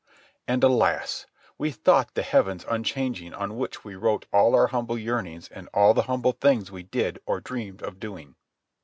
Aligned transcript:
And, 0.47 0.63
alas! 0.63 1.27
we 1.59 1.69
thought 1.69 2.15
the 2.15 2.23
heavens 2.23 2.65
unchanging 2.67 3.35
on 3.35 3.55
which 3.57 3.83
we 3.83 3.93
wrote 3.93 4.25
all 4.33 4.55
our 4.55 4.65
humble 4.65 4.97
yearnings 4.97 5.47
and 5.49 5.69
all 5.75 5.93
the 5.93 6.01
humble 6.09 6.31
things 6.31 6.71
we 6.71 6.81
did 6.81 7.21
or 7.27 7.39
dreamed 7.39 7.83
of 7.83 7.99
doing. 7.99 8.33